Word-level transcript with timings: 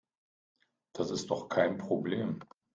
Das 0.95 1.11
ist 1.11 1.29
doch 1.29 1.47
kein 1.47 1.77
Problem. 1.77 2.39